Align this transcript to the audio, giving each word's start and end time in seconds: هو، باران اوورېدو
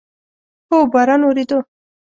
هو، 0.69 0.79
باران 0.91 1.21
اوورېدو 1.25 1.57